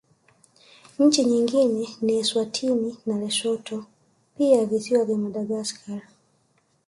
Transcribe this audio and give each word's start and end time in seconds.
Nchi 0.99 1.25
nyingine 1.25 1.87
ni 2.01 2.13
Eswatini 2.19 2.97
na 3.05 3.19
Lesotho 3.19 3.85
pia 4.37 4.65
Visiwa 4.65 5.05
vya 5.05 5.17
Madagaskar 5.17 6.01